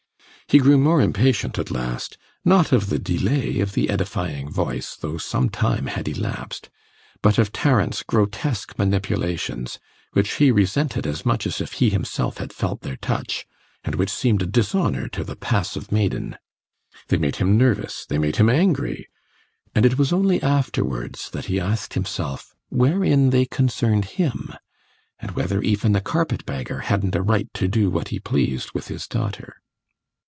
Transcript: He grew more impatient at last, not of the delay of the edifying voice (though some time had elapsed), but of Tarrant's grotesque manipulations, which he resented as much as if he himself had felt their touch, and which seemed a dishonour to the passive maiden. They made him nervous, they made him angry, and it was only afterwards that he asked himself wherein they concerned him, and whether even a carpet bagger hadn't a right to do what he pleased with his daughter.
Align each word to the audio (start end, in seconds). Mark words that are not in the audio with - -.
He 0.47 0.59
grew 0.59 0.77
more 0.77 0.99
impatient 0.99 1.57
at 1.59 1.71
last, 1.71 2.17
not 2.43 2.73
of 2.73 2.89
the 2.89 2.99
delay 2.99 3.61
of 3.61 3.71
the 3.71 3.89
edifying 3.89 4.51
voice 4.51 4.97
(though 4.97 5.17
some 5.17 5.47
time 5.47 5.85
had 5.85 6.09
elapsed), 6.09 6.69
but 7.21 7.37
of 7.37 7.53
Tarrant's 7.53 8.03
grotesque 8.03 8.77
manipulations, 8.77 9.79
which 10.11 10.33
he 10.33 10.51
resented 10.51 11.07
as 11.07 11.25
much 11.25 11.47
as 11.47 11.61
if 11.61 11.73
he 11.79 11.89
himself 11.89 12.39
had 12.39 12.51
felt 12.51 12.81
their 12.81 12.97
touch, 12.97 13.45
and 13.85 13.95
which 13.95 14.09
seemed 14.09 14.41
a 14.41 14.45
dishonour 14.45 15.07
to 15.07 15.23
the 15.23 15.37
passive 15.37 15.89
maiden. 15.89 16.35
They 17.07 17.15
made 17.17 17.37
him 17.37 17.57
nervous, 17.57 18.05
they 18.05 18.17
made 18.17 18.35
him 18.35 18.49
angry, 18.49 19.07
and 19.73 19.85
it 19.85 19.97
was 19.97 20.11
only 20.11 20.43
afterwards 20.43 21.29
that 21.29 21.45
he 21.45 21.61
asked 21.61 21.93
himself 21.93 22.53
wherein 22.67 23.29
they 23.29 23.45
concerned 23.45 24.03
him, 24.19 24.53
and 25.17 25.31
whether 25.31 25.61
even 25.61 25.95
a 25.95 26.01
carpet 26.01 26.45
bagger 26.45 26.79
hadn't 26.79 27.15
a 27.15 27.21
right 27.21 27.47
to 27.53 27.69
do 27.69 27.89
what 27.89 28.09
he 28.09 28.19
pleased 28.19 28.73
with 28.73 28.89
his 28.89 29.07
daughter. 29.07 29.55